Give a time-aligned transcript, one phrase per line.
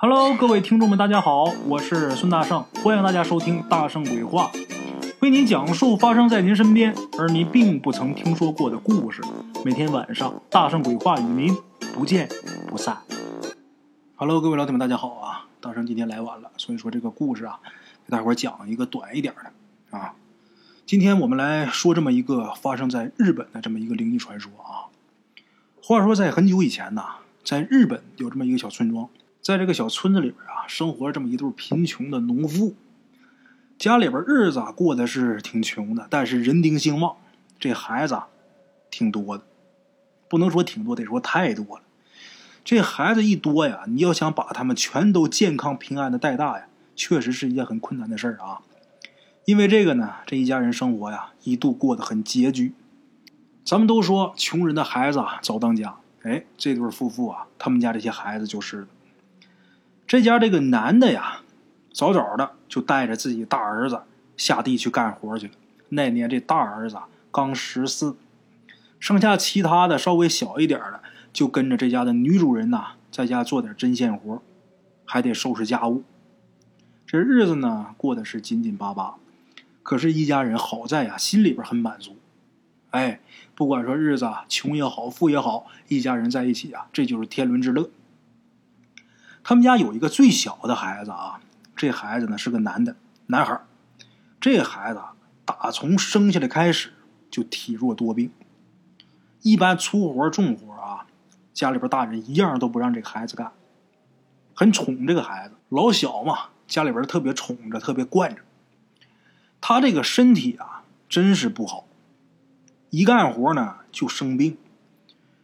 [0.00, 4.48] Hello，各位听众们，大家好，我是孙大圣，欢迎大家收听《大圣鬼话》，
[5.18, 9.20] 为您讲述发生在您身边而您并不曾听说过的故事。
[9.64, 11.52] 每天晚上，《大圣鬼话》与您
[11.92, 12.28] 不见
[12.68, 12.98] 不散。
[14.14, 15.48] Hello，各位老铁们，大家好啊！
[15.60, 17.58] 大圣今天来晚了，所以说这个故事啊，
[18.06, 20.14] 给大伙讲一个短一点的啊。
[20.86, 24.94] 今天我们来说这么一个发生在日本的这么一个灵异传说啊。
[25.82, 29.08] 话说在很久以前呐，在日本有这么一个小村庄。
[29.48, 32.74] 在这个小村子里边啊，生活着这么一对贫穷的农妇，
[33.78, 37.16] 家里边日子啊过得是挺穷的，但是人丁兴旺，
[37.58, 38.20] 这孩子
[38.90, 39.44] 挺多的，
[40.28, 41.82] 不能说挺多，得说太多了。
[42.62, 48.60] 这孩子一多呀，你要想把他们全都健康平安的带大呀，确实是一件很困难的事儿啊。
[49.46, 52.74] 因为这个呢，这一家人生活呀，一度过得很拮据。
[53.64, 58.86] 咱们都说穷人的孩子啊早当家，哎，这对夫妇啊，他们家这些孩子就是。
[60.08, 61.42] 这家这个男的呀，
[61.92, 64.00] 早早的就带着自己大儿子
[64.38, 65.52] 下地去干活去了。
[65.90, 66.96] 那年这大儿子
[67.30, 68.16] 刚十四，
[68.98, 74.40] 剩下其他的稍微小一点的就跟着这家的女主人呐，在家做点针线活，
[75.04, 76.02] 还得收拾家务。
[77.06, 79.16] 这日子呢过得是紧紧巴巴，
[79.82, 82.16] 可是，一家人好在呀，心里边很满足。
[82.92, 83.20] 哎，
[83.54, 87.90] 不管说日子啊穷也好，富也好，一家人在一起啊，这就是天伦之乐。
[89.48, 91.40] 他们家有一个最小的孩子啊，
[91.74, 92.94] 这孩子呢是个男的，
[93.28, 93.58] 男孩
[94.38, 95.00] 这孩子
[95.46, 96.92] 打从生下来开始
[97.30, 98.30] 就体弱多病，
[99.40, 101.06] 一般粗活重活啊，
[101.54, 103.50] 家里边大人一样都不让这个孩子干，
[104.52, 105.54] 很宠这个孩子。
[105.70, 108.42] 老小嘛，家里边特别宠着，特别惯着。
[109.62, 111.86] 他这个身体啊，真是不好，
[112.90, 114.58] 一干活呢就生病。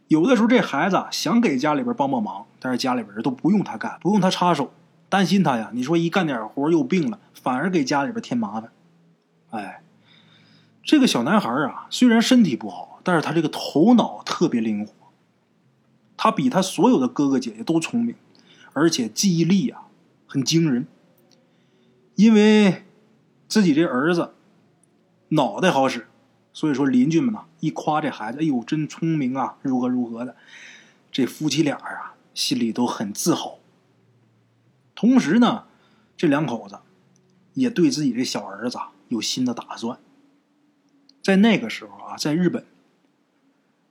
[0.09, 4.73] 有的时候，这孩子想给家里边帮帮忙，但是家里边人都不用他干，不用他插手，
[5.07, 5.69] 担心他呀。
[5.71, 8.71] 你说一干点活又病了，反而给家里边添麻烦。
[9.51, 9.83] 哎，
[10.81, 14.91] 这个小男孩啊，虽然身体不好，但是他这个头脑特别灵活，
[16.17, 18.15] 他比他所有的哥哥姐姐都聪明，
[18.73, 19.83] 而且记忆力啊
[20.25, 20.87] 很惊人。
[22.15, 22.83] 因为
[23.47, 24.33] 自己这儿子
[25.29, 26.07] 脑袋好使。
[26.51, 30.35] 所以说，邻居们呢一夸这孩子，哎呦，真聪明啊，如何如何的，
[31.11, 33.57] 这夫妻俩啊心里都很自豪。
[34.93, 35.65] 同时呢，
[36.15, 36.77] 这两口子
[37.55, 39.97] 也对自己这小儿子有新的打算。
[41.23, 42.63] 在那个时候啊，在日本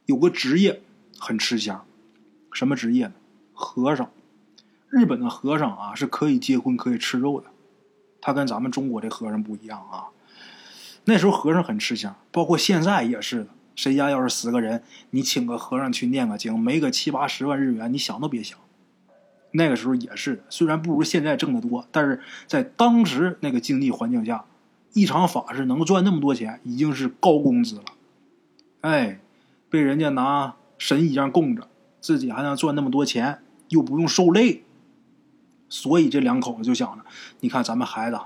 [0.06, 0.82] 有个职业
[1.18, 1.84] 很吃香，
[2.52, 3.14] 什么职业呢？
[3.52, 4.10] 和尚。
[4.88, 7.48] 日本的和尚啊是可以结婚、可以吃肉的，
[8.20, 10.10] 他跟咱们中国的和尚不一样啊。
[11.06, 13.50] 那时候和尚很吃香，包括现在也是的。
[13.74, 18.58] 谁家要是死个人，你请个和尚去念个经，没个七八十万日元，你想都别想。
[19.52, 24.44] 那个时候也是，虽然不如现在挣得多，但是在当时那个经济环境下，
[24.92, 27.84] 一场法事能赚那么多钱，已经是高工资了。
[28.80, 29.20] 哎，
[29.70, 31.68] 被人家拿神一样供着，
[32.00, 34.64] 自己还能赚那么多钱，又不用受累。
[35.68, 37.04] 所以这两口子就想着，
[37.40, 38.18] 你看咱们孩子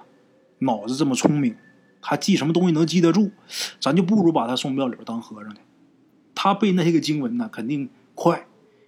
[0.61, 1.57] 脑子这么聪明。
[2.01, 3.31] 还记什么东西能记得住，
[3.81, 5.61] 咱就不如把他送庙里边当和尚去。
[6.35, 8.47] 他背那些个经文呢，肯定快。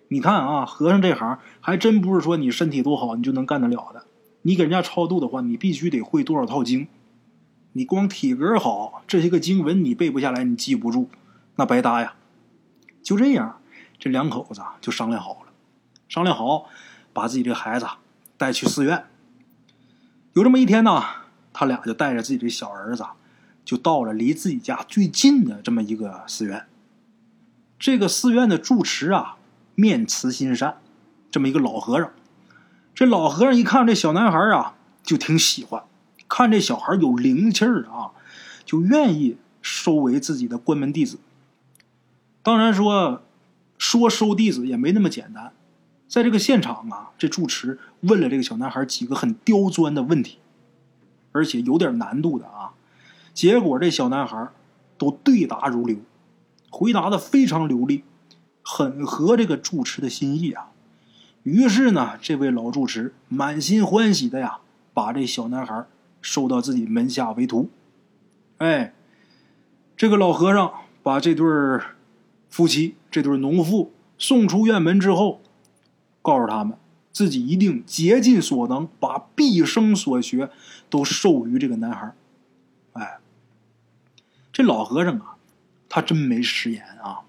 [0.08, 4.06] 你看啊，和尚这行还真不是说你身体多好你就能干得了的。
[4.42, 6.88] 你给人家超度的话，你必须得会多少套经。
[7.72, 11.08] 你光体格好，这些个经文你背不下来，你记不住，
[11.56, 12.14] 那白搭呀。
[13.02, 13.60] 就这样，
[13.98, 15.52] 这两口子就商量好了，
[16.08, 16.66] 商量好
[17.12, 17.86] 把自己这孩子
[18.36, 19.04] 带去寺院。
[20.32, 21.19] 有这么一天呢。
[21.60, 23.04] 他俩就带着自己的小儿子，
[23.66, 26.64] 就到了离自己家最近的这么一个寺院。
[27.78, 29.36] 这个寺院的住持啊，
[29.74, 30.78] 面慈心善，
[31.30, 32.10] 这么一个老和尚。
[32.94, 35.82] 这老和尚一看这小男孩啊，就挺喜欢，
[36.26, 38.12] 看这小孩有灵气儿啊，
[38.64, 41.18] 就愿意收为自己的关门弟子。
[42.42, 43.22] 当然说，
[43.76, 45.52] 说收弟子也没那么简单。
[46.08, 50.38] 在这个现场啊，这住持问了这个小男孩几个很刁钻的问题。
[51.32, 52.72] 而且有点难度的啊，
[53.32, 54.48] 结果这小男孩
[54.98, 55.98] 都对答如流，
[56.70, 58.04] 回答的非常流利，
[58.62, 60.70] 很合这个住持的心意啊。
[61.42, 64.58] 于是呢，这位老住持满心欢喜的呀，
[64.92, 65.86] 把这小男孩
[66.20, 67.70] 收到自己门下为徒。
[68.58, 68.92] 哎，
[69.96, 70.72] 这个老和尚
[71.02, 71.46] 把这对
[72.50, 75.40] 夫妻、这对农妇送出院门之后，
[76.20, 76.76] 告诉他们。
[77.12, 80.50] 自己一定竭尽所能，把毕生所学
[80.88, 82.14] 都授予这个男孩
[82.92, 83.18] 哎，
[84.52, 85.36] 这老和尚啊，
[85.88, 87.20] 他真没食言啊！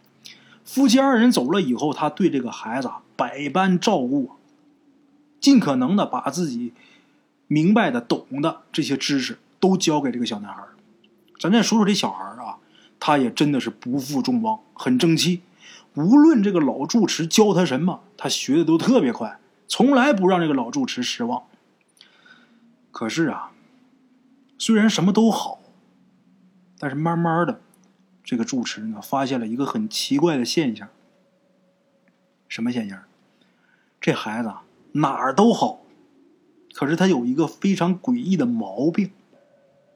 [0.63, 4.31] 夫妻二人走了以后，他对这个孩子百般照顾。
[5.39, 6.71] 尽可能的把自己
[7.47, 10.63] 明白的、懂的这些知识都教给这个小男孩。
[11.39, 12.59] 咱再说说这小孩啊，
[12.99, 15.41] 他也真的是不负众望，很争气。
[15.95, 19.40] 无论这个老住持教他什么，他学的都特别快，
[19.71, 21.44] 从来不让这个老住持失望。
[22.91, 23.53] 可是啊，
[24.57, 25.62] 虽然什么都好，
[26.77, 27.62] 但是慢慢的，
[28.21, 30.89] 这个住持呢发现了一个很奇怪的现象。
[32.50, 33.01] 什么现象？
[34.01, 34.51] 这孩子
[34.91, 35.79] 哪儿都好，
[36.74, 39.12] 可是他有一个非常诡异的毛病。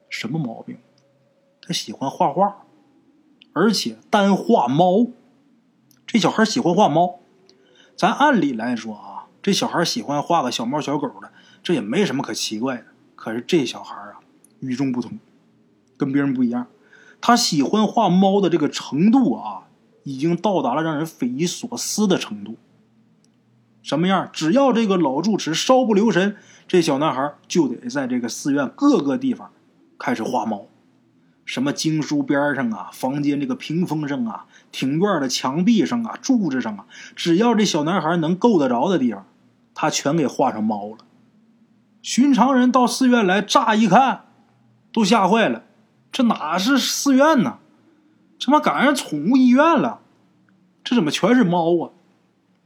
[0.08, 0.78] 什么毛病？
[1.60, 2.64] 他喜欢画画，
[3.52, 5.08] 而且单画猫。
[6.06, 7.18] 这小孩喜欢画猫，
[7.94, 9.05] 咱按理来说，
[9.46, 11.30] 这小孩喜欢画个小猫小狗的，
[11.62, 12.86] 这也没什么可奇怪的。
[13.14, 14.18] 可是这小孩啊，
[14.58, 15.20] 与众不同，
[15.96, 16.66] 跟别人不一样。
[17.20, 19.68] 他喜欢画猫的这个程度啊，
[20.02, 22.56] 已经到达了让人匪夷所思的程度。
[23.84, 24.28] 什么样？
[24.32, 26.34] 只要这个老住持稍不留神，
[26.66, 29.52] 这小男孩就得在这个寺院各个地方
[29.96, 30.66] 开始画猫。
[31.44, 39.24] 什么经书边上啊，房间这个屏风上啊，庭院的墙壁上啊，柱子上啊，只要这小男孩能够得着的地方，
[39.78, 40.96] 他全给画上猫了。
[42.00, 44.24] 寻常人到寺院来，乍一看，
[44.90, 45.64] 都吓坏了，
[46.10, 47.58] 这哪是寺院呢？
[48.38, 50.00] 这妈赶上宠物医院了？
[50.82, 51.92] 这怎么全是猫啊？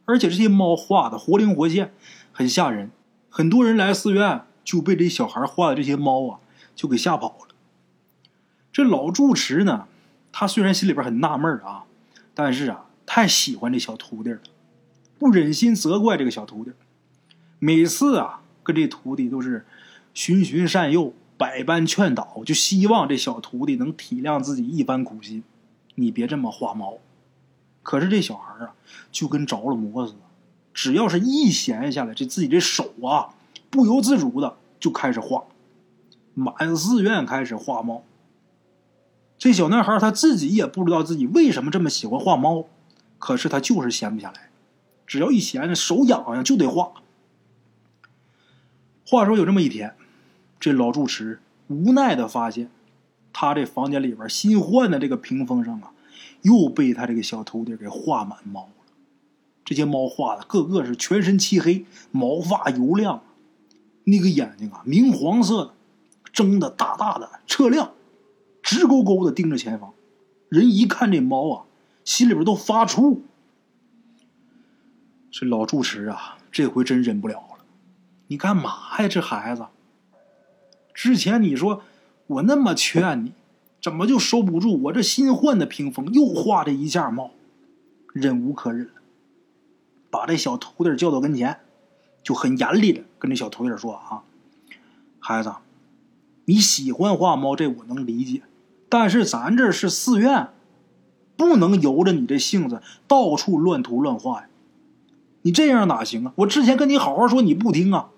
[0.05, 1.93] 而且这些猫画的活灵活现，
[2.33, 2.91] 很吓人。
[3.29, 6.39] 很多人来寺院就被这小孩画的这些猫啊，
[6.77, 7.55] 就给吓跑了。
[8.73, 9.87] 这老住持呢，
[10.31, 11.85] 他虽然心里边很纳闷啊，
[12.35, 14.41] 但是啊，太喜欢这小徒弟了，
[15.19, 16.71] 不忍心责怪这个小徒弟。
[17.63, 19.67] 每次啊，跟这徒弟都是
[20.15, 25.45] 循循善诱，百般劝导，就希望这小徒弟能体谅自己一番苦心。
[25.97, 26.95] 你别这么画猫。
[27.83, 28.73] 可是这小孩啊，
[29.13, 30.19] 就跟着了魔似的，
[30.73, 33.35] 只要是一闲下来，这自己这手啊，
[33.69, 35.45] 不由自主的就开始画，
[36.33, 38.03] 满寺院开始画猫。
[39.37, 42.65] 这小男孩他自己也不知道自己为什么这么喜欢画猫，
[43.19, 44.49] 可是他就是闲不下来，
[45.07, 46.93] 只要一闲手痒痒就得画。
[49.11, 49.97] 话说有这么一天，
[50.61, 52.71] 这老住持无奈的发现，
[53.33, 55.91] 他这房间里边新换的这个屏风上啊，
[56.43, 58.85] 又被他这个小徒弟给画满猫了。
[59.65, 63.25] 这些猫画的个个是全身漆黑，毛发油亮，
[64.05, 65.75] 那个眼睛啊明黄色的，
[66.33, 67.91] 睁的大大的，澈亮。
[68.63, 69.93] 直勾勾的盯着前方，
[70.49, 71.65] 人一看这猫啊，
[72.05, 73.19] 心里边都发怵。
[75.33, 77.50] 这老住持啊，这回真忍不了了。
[78.31, 79.67] 你干嘛呀，这孩子？
[80.95, 81.83] 之前你说
[82.29, 83.33] 我那么劝你，
[83.83, 84.81] 怎么就收不住？
[84.85, 87.33] 我这新换的屏风又画这一下猫，
[88.13, 88.93] 忍无可忍了，
[90.11, 91.59] 把这小徒弟叫到跟前，
[92.23, 94.23] 就很严厉的跟这小徒弟说：“啊，
[95.19, 95.53] 孩子，
[96.45, 98.43] 你喜欢画猫，这我能理解。”
[98.89, 100.51] 但是咱这是寺院，
[101.37, 104.49] 不能由着你这性子到处乱涂乱画呀！
[105.43, 106.33] 你这样哪行啊？
[106.37, 108.11] 我之前跟你好好说，你不听啊！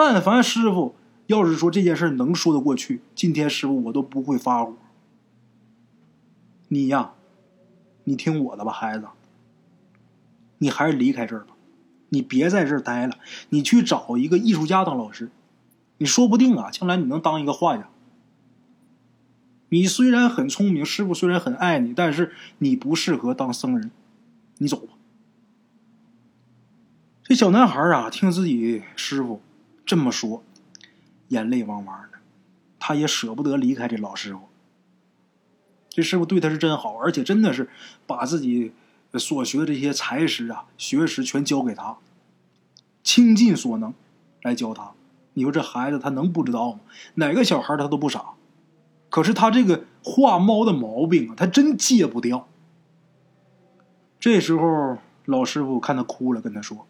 [0.00, 0.94] 但凡师傅
[1.26, 4.76] 要是说这件事能说得过去，今天师傅我都不会发火。
[6.68, 7.14] 你呀，
[8.04, 9.08] 你听我的吧，孩子，
[10.58, 11.56] 你还是离开这儿吧，
[12.10, 13.18] 你别在这儿待了，
[13.48, 15.32] 你去找一个艺术家当老师，
[15.96, 17.88] 你说不定啊，将来你能当一个画家。
[19.70, 23.90] 你虽然很聪明，师傅虽然很爱你，但是你不适合当僧人。
[24.58, 24.92] 你走吧。
[27.24, 29.40] 这小男孩啊，听自己师傅
[29.88, 30.42] 这么说，
[31.28, 32.18] 眼泪汪汪的。
[32.78, 34.40] 他也舍不得离开这老师傅。
[35.88, 37.70] 这师傅对他是真好，而且真的是
[38.06, 38.72] 把自己
[39.14, 41.96] 所学的这些才识啊、学识全教给他，
[43.02, 43.94] 倾尽所能
[44.42, 44.92] 来教他。
[45.32, 46.80] 你说这孩子他能不知道吗？
[47.14, 48.34] 哪个小孩他都不傻。
[49.08, 52.46] 可是他这个画猫的毛病啊，他真戒不掉。
[54.20, 56.86] 这时候老师傅看他哭了，跟他说：“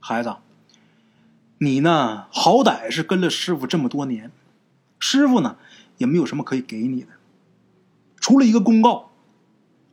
[0.00, 0.34] 孩子，
[1.62, 4.32] 你呢，好歹是跟了师傅这么多年，
[4.98, 5.56] 师傅呢
[5.96, 7.10] 也没有什么可以给你的，
[8.16, 9.12] 除了一个公告，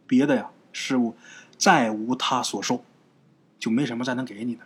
[0.08, 1.16] 别的呀，师傅
[1.60, 2.84] 再无他所授，
[3.60, 4.62] 就没什么再能给你的。”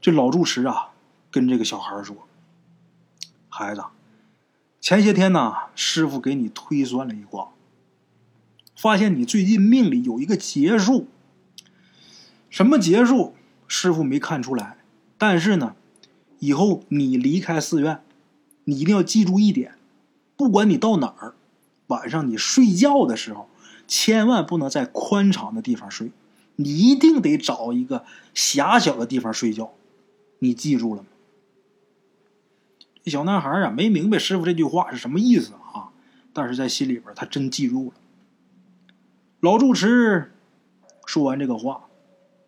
[0.00, 0.90] 这老住持啊，
[1.32, 2.28] 跟这个小孩说
[3.50, 3.82] ：“孩子。”
[4.80, 7.48] 前些天呢，师傅给你推算了一卦，
[8.76, 11.08] 发现你最近命里有一个劫数。
[12.48, 13.34] 什么劫数？
[13.66, 14.76] 师傅没看出来。
[15.18, 15.74] 但是呢，
[16.38, 18.02] 以后你离开寺院，
[18.64, 19.74] 你一定要记住一点：
[20.36, 21.34] 不管你到哪儿，
[21.88, 23.48] 晚上你睡觉的时候，
[23.86, 26.10] 千万不能在宽敞的地方睡，
[26.56, 29.72] 你一定得找一个狭小的地方睡觉。
[30.40, 31.08] 你记住了吗？
[33.02, 35.90] 这小男孩啊，没明白师傅这句话是什么意思啊，
[36.32, 37.94] 但是在心里边他真记住了。
[39.40, 40.32] 老住持
[41.06, 41.84] 说完这个话，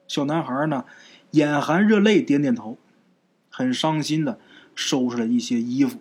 [0.08, 0.84] 小男孩呢，
[1.30, 2.76] 眼含热泪，点点头，
[3.58, 4.38] 很伤心的
[4.76, 5.98] 收拾了一些衣服，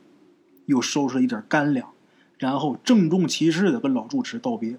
[0.68, 1.90] 又收拾了一点干粮，
[2.38, 4.78] 然后郑重其事的跟老住持道别，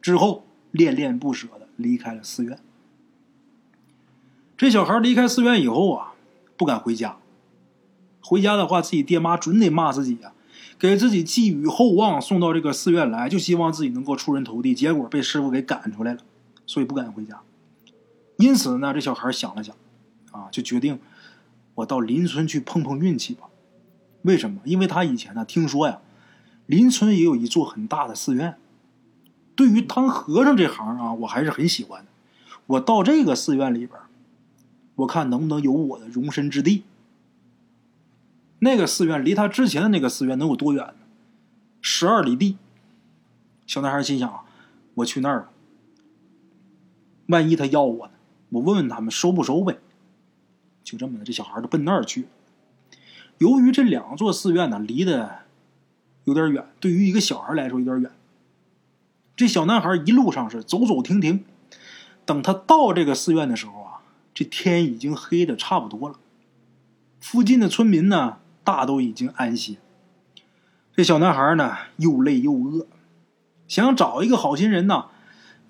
[0.00, 2.60] 之后恋恋不舍的离开了寺院。
[4.56, 6.14] 这小孩离开寺院以后啊。
[6.56, 7.18] 不敢回家，
[8.20, 10.32] 回家的话，自己爹妈准得骂自己呀，
[10.76, 16.20] 给自己寄予厚望，送到这个寺院来，就希望自己能够出人头地，结果被师傅给赶出来了，
[16.66, 17.40] 所以不敢回家。
[18.38, 19.72] 因此呢，这小孩想了想，
[20.32, 20.98] 啊，就决定
[21.78, 23.48] 我到邻村去碰碰运气吧。
[24.22, 24.60] 为什么？
[24.64, 26.00] 因为他以前呢听说呀，
[26.66, 28.56] 邻村也有一座很大的寺院。
[29.54, 32.10] 对于当和尚这行啊，我还是很喜欢的。
[32.66, 33.98] 我到这个寺院里边。
[34.96, 36.82] 我看能不能有我的容身之地。
[38.58, 40.94] 那个寺院离他之前的那个寺院能有多远呢？
[41.80, 42.56] 十二里地。
[43.64, 44.44] 小男孩心想：
[44.94, 45.50] 我去那儿了，
[47.28, 48.14] 万一他要我呢？
[48.48, 49.78] 我问问他们收不收呗。
[50.88, 52.28] 就这么的，这小孩就奔那儿去。
[53.38, 55.40] 由于这两座寺院呢离得
[56.24, 58.10] 有点远，对于一个小孩来说有点远。
[59.36, 61.44] 这小男孩一路上是走走停停。
[62.24, 63.94] 等他到这个寺院的时候啊。
[64.34, 66.14] 这天已经黑的差不多了，
[67.18, 69.78] 附近的村民呢，大都已经安歇。
[70.94, 72.86] 这小男孩呢，又累又饿，
[73.66, 75.06] 想找一个好心人呢，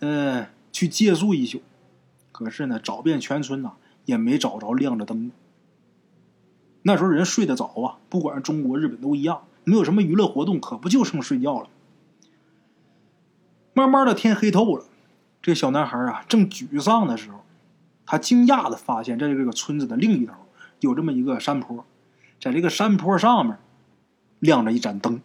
[0.00, 1.62] 呃，去借宿一宿。
[2.30, 3.72] 可是呢，找遍全村呢，
[4.08, 5.30] 也没找着亮着灯。
[6.80, 11.68] 那时候人睡得早啊，不管是中国、日本都一样，没有什么娱乐活动，可不就剩睡觉了。
[13.74, 14.86] 慢慢的天黑透了，
[15.42, 17.40] 这小男孩啊，正沮丧的时候。
[18.06, 20.32] 他惊讶的发现，在这个村子的另一头，
[20.80, 21.84] 有这么一个山坡，
[22.40, 23.58] 在这个山坡上面，
[24.38, 25.20] 亮着一盏灯。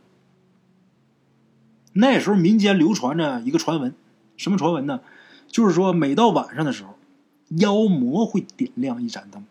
[1.94, 3.96] 那时候民间流传着一个传闻，
[4.36, 5.00] 什么传闻呢？
[5.48, 6.98] 就是说，每到晚上的时候，
[7.50, 9.46] 妖魔会点亮一盏灯，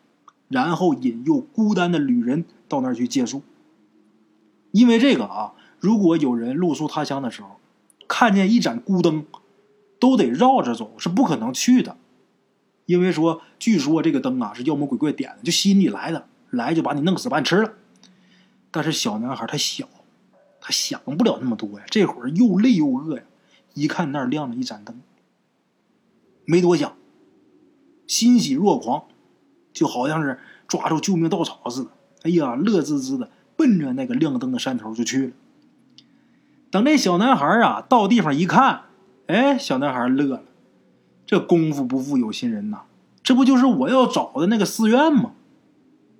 [0.49, 3.43] 然后引诱孤单的旅人到那儿去借宿。
[4.71, 7.61] 因为这个啊，如果有人露宿他乡的时候，
[8.09, 9.27] 看见一盏孤灯，
[9.99, 11.97] 都得绕着走，是不可能去的。
[12.87, 17.75] 因为说，据说这个灯啊是妖魔鬼怪点的，就吸引你来的，来就把你弄死，把你吃了。
[18.71, 19.89] 但是小男孩他小，
[20.61, 21.85] 他想不了那么多呀。
[21.89, 23.23] 这会儿又累又饿呀，
[23.75, 25.01] 一看那儿亮着一盏灯，
[26.45, 26.97] 没多想，
[28.13, 29.05] 欣喜若狂，
[29.73, 30.39] 就好像是
[30.69, 31.91] 抓住救命稻草似的。
[32.25, 35.33] 哎呀，乐滋滋的奔着那个亮灯的山头就去了。
[36.71, 38.83] 等那小男孩啊到地方一看，
[39.29, 40.43] 哎，小男孩乐了。
[41.25, 42.83] 这功夫不负有心人呐，
[43.23, 45.33] 这不就是我要找的那个寺院吗？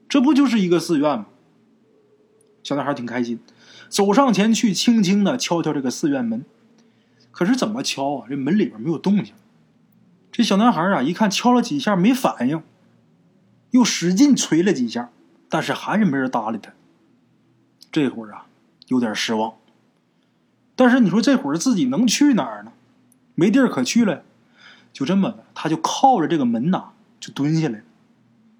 [0.09, 1.27] 这不就是一个寺院吗？
[2.63, 3.39] 小男孩挺开心，
[3.91, 6.43] 走上前去，轻轻的敲敲这个寺院门。
[7.31, 8.27] 可是怎么敲啊？
[8.31, 9.35] 这门里边没有动静。
[10.33, 12.63] 这小男孩啊，一看敲了几下没反应，
[13.71, 15.11] 又使劲捶了几下，
[15.51, 16.73] 但是还是没人搭理他。
[17.93, 18.47] 这会儿啊，
[18.89, 19.53] 有点失望。
[20.75, 22.73] 但是你说这会儿自己能去哪儿呢？
[23.35, 24.23] 没地儿可去了。
[24.93, 27.83] 就这么的，他就靠着这个门呐，就蹲下来，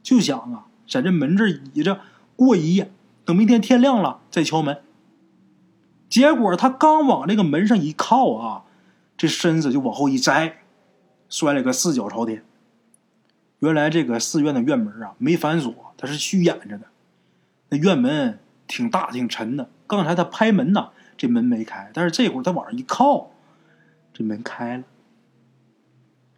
[0.03, 2.01] 就想啊，在这门这儿倚着
[2.37, 2.91] 过一夜，
[3.25, 4.83] 等明天天亮了再敲门。
[6.11, 8.65] 结果他刚往这个门上一靠啊，
[9.17, 10.62] 这身子就往后一栽，
[11.33, 12.45] 摔了个四脚朝天。
[13.61, 16.89] 原来这个寺院的院门啊没反锁，它是虚掩着的。
[17.71, 23.31] 那院门挺大挺沉的，刚才他拍门呐，这门没开，但是这会儿他往上一靠，
[24.13, 24.85] 这门开了。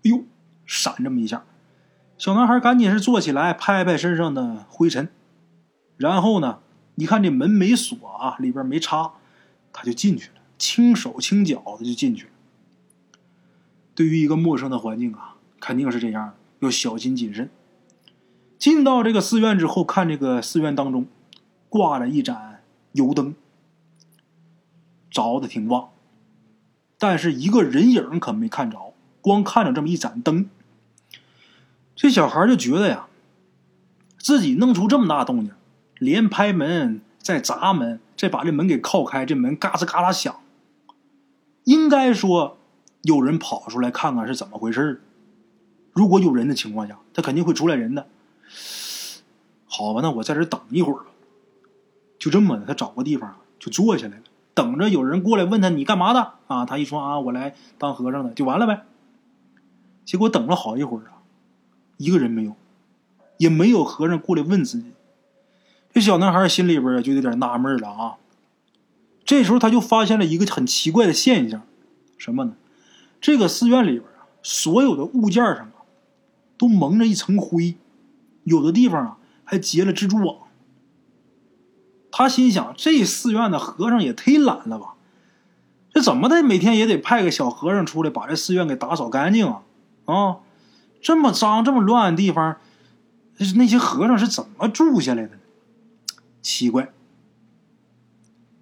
[0.05, 0.23] 哎呦，
[0.65, 1.45] 闪这么一下，
[2.17, 5.09] 小男孩赶紧是坐起来，拍拍身上的灰尘，
[5.97, 6.61] 然后呢，
[6.95, 9.15] 一看这门没锁啊，里边没插，
[9.73, 12.31] 他就进去了，轻手轻脚的就进去了。
[13.95, 17.51] 对于一个陌生的环境啊，肯定是这样，要小心谨慎。
[18.59, 21.07] 进到这个寺院之后，看这个寺院当中
[21.69, 22.61] 挂着一盏
[22.93, 23.35] 油灯，
[25.11, 25.91] 着的挺旺，
[26.99, 28.95] 但是一个人影可没看着。
[29.21, 30.51] 光看着这么一盏灯，
[31.97, 33.07] 这小孩就觉得呀，
[34.19, 35.51] 自己弄出这么大动静，
[35.99, 40.41] 连拍门、再砸门、再把这门给靠开，这门嘎吱嘎啦响，
[41.65, 42.59] 应该说
[43.05, 45.01] 有人跑出来看看是怎么回事
[45.93, 48.07] 如果有人的情况下，他肯定会出来人的。
[49.67, 51.07] 好吧，那我在这等一会儿吧。
[52.19, 54.23] 就这么的，他找个地方就坐下来了，
[54.55, 56.65] 等着有人过来问他你干嘛的啊？
[56.65, 58.85] 他一说啊，我来当和尚的，就完了呗。
[60.05, 61.23] 结果等了好一会儿啊，
[61.99, 62.57] 一个人没有，
[63.37, 64.93] 也没有和尚过来问自己。
[65.93, 68.15] 这小男孩心里边就有点纳闷了啊。
[69.25, 71.63] 这时候他就发现了一个很奇怪的现象，
[72.19, 72.55] 什么呢？
[73.25, 75.89] 这个寺院里边啊，所有的物件上啊，
[76.59, 77.79] 都蒙着一层灰，
[78.43, 80.41] 有的地方啊还结了蜘蛛网。
[82.13, 84.97] 他心想：这寺院的和尚也忒懒了吧？
[85.91, 89.63] 这怎么的，每天也得派个小和尚出来把这寺院给打扫干净啊！
[90.05, 90.37] 啊，
[91.01, 92.59] 这么脏、这么乱的地方，
[93.57, 95.41] 那些和尚是怎么住下来的呢？
[96.43, 96.93] 奇怪。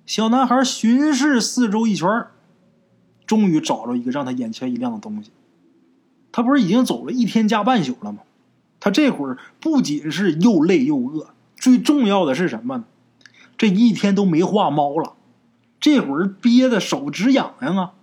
[0.07, 2.07] 小男孩巡视四周一圈，
[3.33, 5.31] 终于找着一个让他眼前一亮的东西。
[6.33, 8.19] 他不是已经走了一天加半宿了吗？
[8.79, 12.85] 他这会儿不仅是又累又饿，最重要的是什么呢？
[13.57, 15.15] 这一天都没画猫了。
[15.81, 17.95] 这会儿憋得手直痒痒啊，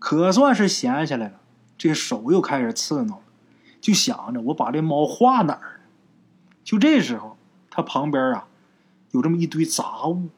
[0.00, 1.34] 可算是闲下来了。
[1.78, 3.22] 这手又开始刺挠了，
[3.80, 5.82] 就想着我把这猫画哪儿。
[6.64, 7.36] 就这时候，
[7.70, 8.48] 他旁边啊
[9.12, 10.30] 有这么一堆杂物，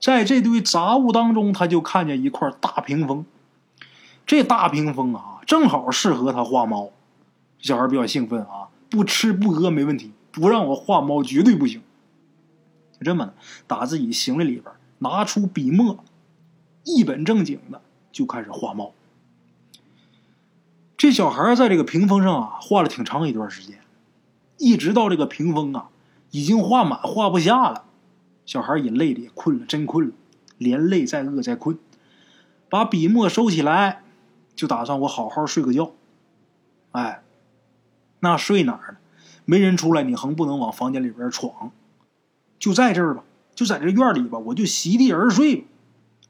[0.00, 3.24] 在这堆杂物当中，他就看见一块大屏风。
[4.26, 6.90] 这大屏风啊，正好适合他画猫。
[7.58, 11.82] 小孩比较兴奋啊，不吃不喝没问题，不让我画猫绝对不行。
[12.98, 13.34] 就这么的，
[13.66, 14.72] 打自己行李里边。
[14.98, 16.02] 拿出笔墨，
[16.84, 18.92] 一本正经的就开始画猫。
[20.96, 23.78] 这小孩在这个屏风上啊画了挺长一段时间，
[24.56, 25.90] 一直到这个屏风啊
[26.30, 27.84] 已经画满画不下了，
[28.46, 30.14] 小孩也累的也困了，真困了，
[30.56, 31.78] 连累再饿再困，
[32.70, 34.02] 把笔墨收起来，
[34.54, 35.92] 就打算我好好睡个觉。
[36.92, 37.22] 哎，
[38.20, 38.98] 那睡哪儿呢？
[39.44, 41.70] 没人出来，你横不能往房间里边闯，
[42.58, 43.22] 就在这儿吧。
[43.54, 45.64] 就在这院里吧，我就席地而睡吧。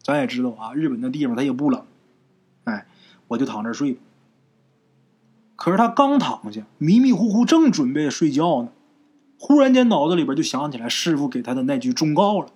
[0.01, 1.85] 咱也知道啊，日本那地方它也不冷，
[2.63, 2.87] 哎，
[3.27, 3.99] 我就躺这儿睡。
[5.57, 8.69] 可是他刚躺下，迷迷糊糊正准备睡觉呢，
[9.39, 12.49] 忽然间脑子里边就想起来师傅给他的那句忠告了：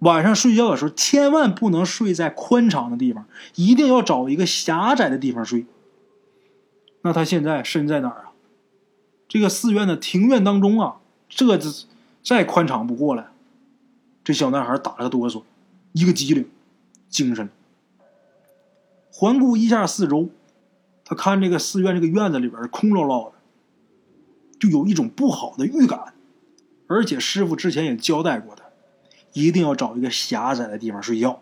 [0.00, 5.66] 晚上睡觉的时候千万不能睡在宽敞的地方，一定要找一个狭窄的地方睡。
[7.02, 8.32] 那他现在身在哪儿啊？
[9.28, 10.96] 这个寺院的庭院当中啊，
[11.28, 11.68] 这这。
[12.22, 13.30] 再宽敞不过了，
[14.22, 15.42] 这小男孩打了个哆嗦，
[15.92, 16.46] 一个机灵，
[17.08, 17.48] 精神。
[19.10, 20.28] 环顾一下四周，
[21.02, 23.38] 他看这个寺院这个院子里边空落落的，
[24.60, 26.14] 就有一种不好的预感。
[26.86, 28.62] 而且师傅之前也交代过他，
[29.32, 31.40] 一定要找一个狭窄的地方睡觉。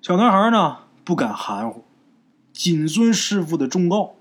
[0.00, 1.82] 小男孩呢不敢含糊，
[2.52, 4.14] 谨遵师傅的忠告，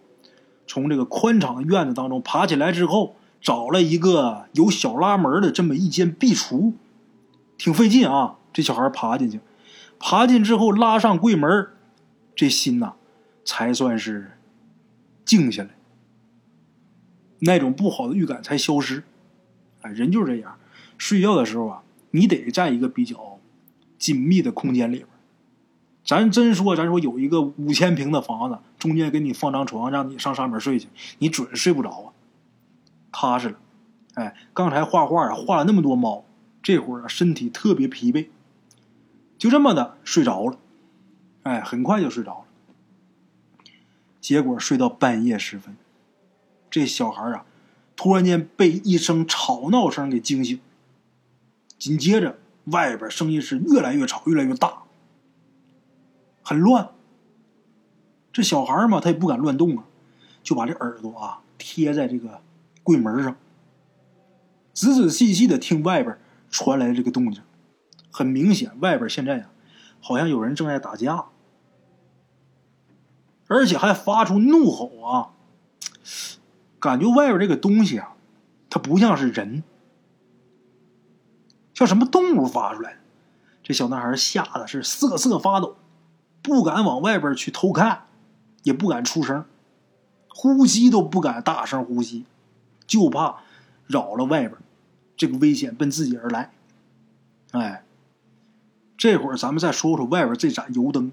[0.65, 3.15] 从这个宽敞的院子当中爬起来之后。
[3.41, 6.73] 找了一个有小拉门的这么一间壁橱，
[7.59, 8.37] 挺费劲啊。
[8.51, 9.39] 这小孩爬进去，
[9.99, 11.67] 爬进之后拉上柜门，
[12.35, 12.93] 这心呐
[13.43, 14.39] 才算是
[15.23, 15.69] 静下来，
[17.39, 19.03] 那种不好的预感才消失。
[19.81, 20.57] 哎，人就是这样，
[20.97, 23.39] 睡觉的时候啊，你得在一个比较
[23.97, 25.07] 紧密的空间里边。
[26.03, 32.13] 咱真说，咱说有一个五千平的房子，中间给你放张床，让你上上面睡去，你准睡不着啊。
[33.11, 33.57] 踏实了，
[34.13, 36.23] 哎，刚才画画啊，画了那么多猫，
[36.61, 38.27] 这会儿啊，身体特别疲惫，
[39.37, 40.57] 就这么的睡着了，
[41.43, 42.45] 哎，很快就睡着了。
[44.21, 45.75] 结果睡到半夜时分，
[46.75, 47.45] 这小孩啊，
[47.95, 50.59] 突然间被一声吵闹声给惊醒，
[51.79, 54.83] 紧接着外边声音是越来越吵，越来越大，
[56.43, 56.89] 很乱。
[58.33, 59.85] 这小孩嘛，他也不敢乱动啊，
[60.43, 62.41] 就把这耳朵啊贴在这个。
[62.83, 63.37] 柜门上，
[64.73, 66.19] 仔仔细细的听外边
[66.51, 67.41] 传来的这个动静，
[68.11, 69.49] 很明显，外边现在呀，
[70.01, 71.27] 好像有人正在打架，
[73.47, 75.31] 而且还发出怒吼啊！
[76.85, 78.15] 感觉外边这个东西啊，
[78.69, 79.63] 它不像是人，
[81.73, 82.99] 像什么动物发出来的。
[83.63, 85.75] 这小男孩吓得是瑟瑟发抖，
[86.41, 88.05] 不敢往外边去偷看，
[88.63, 89.43] 也不敢出声，
[90.29, 92.25] 呼吸都不敢大声呼吸。
[92.85, 93.37] 就怕
[93.87, 94.55] 扰了外边，
[95.17, 96.51] 这个危险奔自己而来。
[97.51, 97.83] 哎，
[98.95, 101.11] 这会儿咱们再说说外边这盏油灯，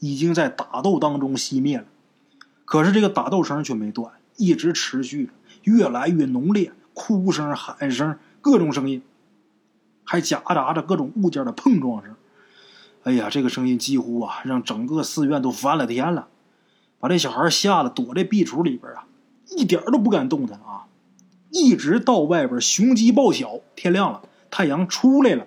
[0.00, 1.84] 已经在打斗当中熄灭了，
[2.64, 9.02] 可是这个打斗声却没断，一直持续着，越来越浓烈，哭声、喊声，各种声音，
[10.04, 12.14] 还夹杂着各种物件的碰撞声。
[13.04, 16.28] 哎呀，这个声音几乎啊，让整个寺院都翻了天了，
[16.98, 19.06] 把这小孩吓得躲在壁橱里边啊，
[19.50, 20.86] 一点都不敢动弹啊。
[21.50, 25.46] 一直到外边雄鸡报晓，天亮了，太阳出来了，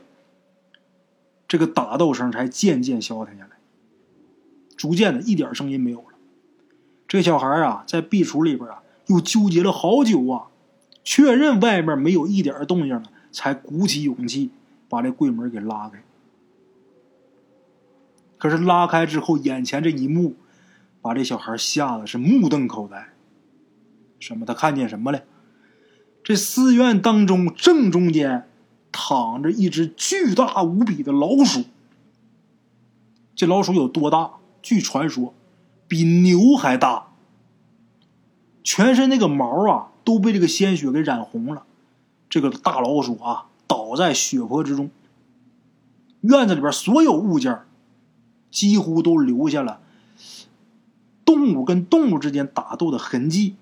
[1.48, 3.58] 这个打斗声才渐渐消停下来，
[4.78, 6.17] 逐渐的一点声音没有了。
[7.08, 10.48] 这小孩啊，在壁橱里边啊，又纠结了好久啊，
[11.04, 14.52] 确认外面没有一点动静了，才鼓起勇气
[14.90, 16.04] 把这柜门给拉开。
[18.38, 20.36] 可是拉开之后，眼前这一幕，
[21.02, 23.10] 把这小孩吓得是目瞪口呆。
[24.20, 24.46] 什么？
[24.46, 25.24] 他看见什么了？
[26.24, 28.50] 这寺院当中正中间
[28.92, 31.64] 躺着一只巨大无比的老鼠。
[33.34, 34.32] 这老鼠有多大？
[34.62, 35.34] 据传说，
[35.88, 37.08] 比牛还大。
[38.64, 41.66] 全身那个毛啊都被这个鲜血给染红了。
[42.30, 44.90] 这个大老鼠啊倒在血泊之中。
[46.22, 47.62] 院子里边所有物件
[48.52, 49.80] 几乎都留下了
[51.24, 53.56] 动物跟动物之间打斗的痕迹。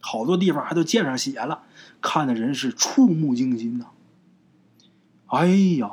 [0.00, 1.62] 好多地方还都溅上血了，
[2.00, 3.86] 看的人是触目惊心呐。
[5.26, 5.90] 哎呀，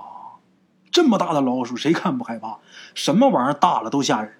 [0.92, 2.60] 这么大的老鼠，谁看不害怕？
[2.94, 4.36] 什么玩意儿大了都吓人。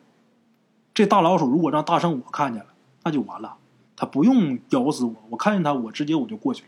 [0.94, 2.70] 这大老鼠如果让大圣我看见了，
[3.04, 3.58] 那就完了。
[3.96, 6.66] 他不用咬死我，我看见他，我直接我就过去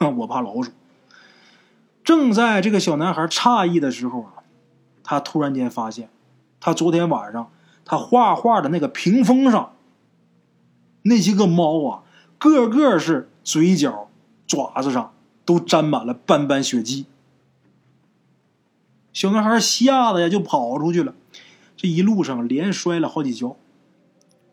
[0.00, 0.10] 了。
[0.18, 0.72] 我怕老鼠。
[2.04, 4.32] 正在这个小男孩诧异的时候啊，
[5.02, 6.08] 他突然间发现，
[6.60, 7.50] 他昨天晚上
[7.84, 9.72] 他画画的那个屏风上，
[11.02, 12.02] 那些个猫啊。
[12.38, 14.10] 个个是嘴角、
[14.46, 15.14] 爪子上
[15.46, 17.06] 都沾满了斑斑血迹。
[19.12, 21.14] 小男孩吓得呀就跑出去了，
[21.76, 23.56] 这一路上连摔了好几跤。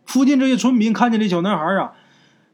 [0.05, 1.93] 附近这些村民看见这小男孩啊，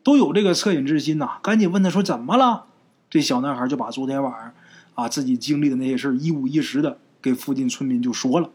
[0.04, 2.66] 都有这个恻隐之心呐，赶紧问他说：“怎么了？”
[3.10, 4.54] 这小男孩就把昨天晚上
[4.94, 8.52] 啊自己经历的那些事一五一十的给附近村民就说了。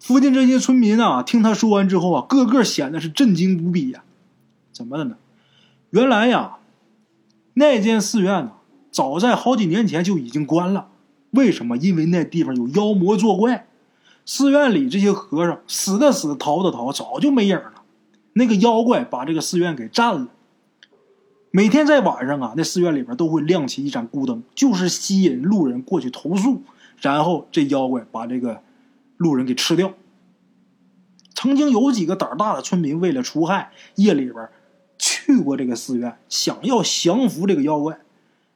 [0.00, 4.02] 附近这些村民啊，听他说完之后啊，个个显得是震惊无比呀。
[4.72, 5.16] 怎么的呢？
[5.90, 6.56] 原来呀，
[7.54, 8.52] 那间寺院呢，
[8.90, 10.88] 早在好几年前就已经关了。
[11.30, 11.76] 为什么？
[11.76, 13.65] 因为那地方有妖魔作怪。
[14.26, 17.82] 寺院里这些和尚死的死，逃的逃，早就没影了。
[18.34, 20.28] 那个妖怪把这个寺院给占了。
[21.50, 26.62] 每天在晚上啊，那寺院里边都会亮起一盏孤灯，就是吸引路人过去投诉，
[27.00, 28.60] 然后这妖怪把这个
[29.16, 29.94] 路人给吃掉。
[31.34, 34.48] 曾经有几个胆大的村民为了除害，夜里边。
[34.98, 37.98] 去过这个寺院，想要降服这个妖怪，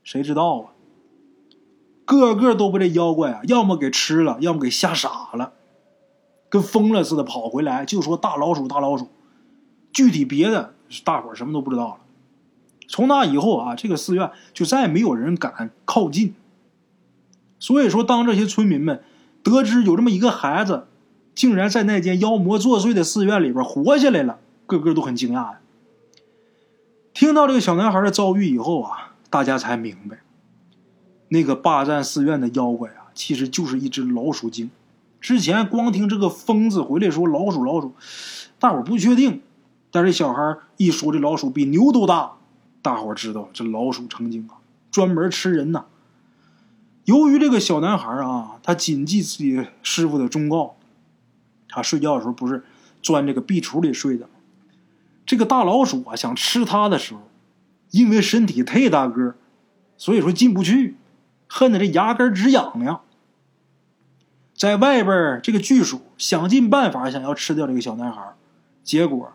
[0.02, 0.72] 谁知道啊？
[2.06, 5.52] 个个都被这妖怪啊，要么给吃了，要么给吓傻了，
[6.50, 9.08] 跟疯了似的跑回来，就说大老鼠，大老鼠。
[9.92, 11.96] 具体别的，大伙儿什么都不知道了。
[12.86, 16.34] 从那以后啊，这个寺院就再也没有人敢靠近。
[17.58, 19.02] 所以说，当这些村民们
[19.42, 20.86] 得知有这么一个孩子，
[21.34, 25.60] 竟然在那间妖魔作祟的寺院里边活下来了，个个都很惊讶呀。
[27.12, 30.20] 听到这个小男孩的遭遇以后啊，大家才明白，
[31.28, 34.70] 那个霸占寺院的妖怪啊，其实就是一只老鼠精。
[35.20, 37.94] 之前光听这个疯子回来说老鼠老鼠，
[38.58, 39.42] 大伙不确定，
[39.90, 42.32] 但是小孩一说这老鼠比牛都大，
[42.80, 44.56] 大伙知道这老鼠成精啊，
[44.90, 45.84] 专门吃人呐。
[47.04, 50.76] 由于这个小男孩啊，他谨记自己师傅的忠告，
[51.68, 52.64] 他睡觉的时候不是
[53.02, 54.28] 钻这个壁橱里睡的。
[55.26, 57.20] 这个大老鼠啊，想吃他的时候，
[57.90, 59.34] 因为身体太大个
[59.96, 60.96] 所以说进不去，
[61.46, 63.00] 恨得这牙根直痒痒。
[64.60, 68.34] 在外边，这个巨鼠想尽办法想要吃掉这个小男孩，
[68.84, 69.32] 结果，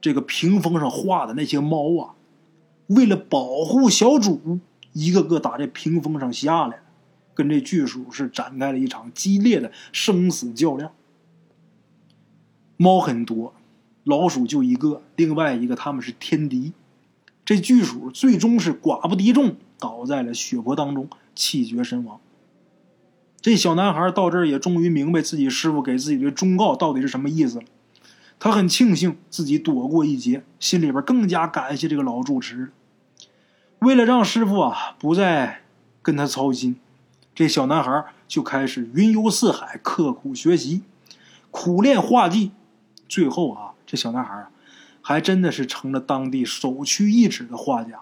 [0.00, 2.14] 这个屏风上画的那些猫啊，
[2.86, 4.60] 为了保护小主，
[4.92, 6.78] 一个个打这屏风上下来，
[7.34, 10.92] 跟这巨鼠是展开了一场激烈的生死较量。
[12.76, 13.54] 猫很多。
[14.04, 16.72] 老鼠就一个，另外一个他们是天敌。
[17.44, 22.20] 这巨鼠最终是寡不敌众，倒在了血泊当中，气绝身亡。
[23.40, 27.64] 这小男孩到这儿也终于明白自己师傅给自己的忠告到底是什么意思了。
[28.40, 32.70] 他很庆幸自己躲过一劫，心里边更加感谢这个老住持。
[33.80, 35.62] 为了让师傅啊不再
[36.02, 36.76] 跟他操心，
[37.34, 40.82] 这小男孩就开始云游四海，刻苦学习，
[41.50, 42.52] 苦练画技，
[43.08, 43.72] 最后啊。
[43.86, 44.48] 这小男孩，
[45.00, 48.00] 还真的是成了当地首屈一指的画家。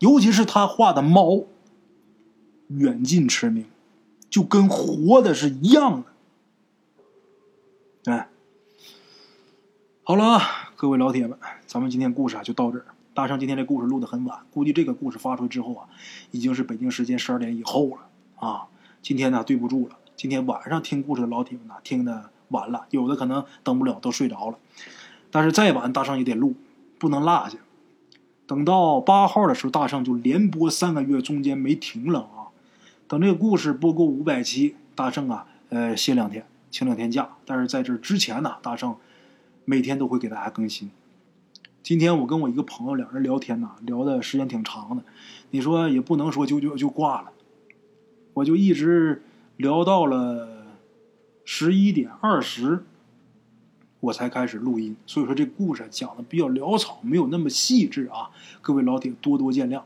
[0.00, 1.44] 尤其是他画的猫，
[2.68, 3.64] 远近驰名，
[4.30, 8.12] 就跟活的是一样的。
[8.12, 8.28] 哎，
[10.02, 12.86] 好了啊，各位老铁们，咱们今天故事啊就到这儿。
[13.14, 15.88] 大圣今天这故事录的很晚，估计这个故事发出去之后啊，
[16.30, 18.66] 已经是北京时间十二点以后了啊。
[19.02, 22.30] 今天呢，对不住了，今天晚上听故事的老铁们呢，听的。
[22.50, 24.58] 晚了，有的可能等不了，都睡着了。
[25.30, 26.54] 但是再晚，大圣也得录，
[26.98, 27.58] 不能落下。
[28.46, 32.47] 等到八号的时候，大圣就连播三个月，中间没停了啊。
[33.08, 37.36] 等这个故事播够五百期，大圣啊，呃，歇两天，请两天假。
[37.46, 38.96] 但是在这之前呢，大圣
[39.64, 40.90] 每天都会给大家更新。
[41.82, 45.02] 今天我跟我一个朋友两人聊天呢，聊的时间挺长的，
[45.52, 47.32] 你说也不能说就就就挂了，
[48.34, 49.22] 我就一直
[49.56, 50.66] 聊到了
[51.46, 52.84] 十一点二十，
[54.00, 54.94] 我才开始录音。
[55.06, 58.28] 所以说这故事讲的比较潦草，没有那么细致啊，
[58.60, 59.80] 各位老铁多多见谅。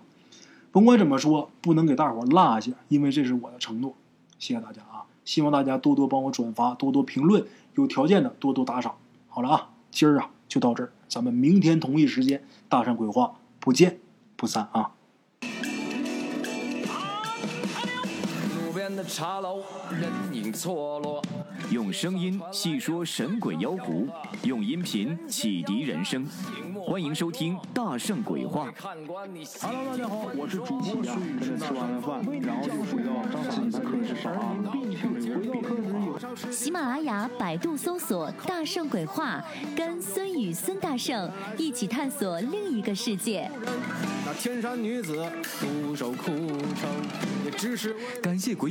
[0.72, 3.94] 甭管怎么说，不能给大伙落下，因为这是我的承诺。
[4.38, 5.04] 谢谢大家啊！
[5.22, 8.94] 希望大家多多帮我转发，多多评论，有条件的多多打赏。
[9.28, 14.00] 好了啊，今儿啊就到这儿，咱们明天同一时间大山鬼话不见
[14.34, 14.92] 不散啊！
[18.92, 21.22] 边的茶楼，人影错落。
[21.70, 24.06] 用声音细说神鬼妖狐，
[24.42, 26.26] 用音频启迪人生。
[26.84, 28.70] 欢迎收听《大圣鬼话》。
[28.82, 33.10] Hello，大家好，我是主播孙宇，跟着吃完了饭，然后就回到
[33.48, 34.56] 自己的课室上啊。
[34.70, 39.42] 回到课室有喜马拉雅、百度搜索“大圣鬼话”，
[39.74, 43.50] 跟孙宇、孙大圣一起探索另一个世界。
[44.26, 45.24] 那天山女子
[45.60, 46.90] 独守枯城，
[47.44, 48.70] 也只是感谢鬼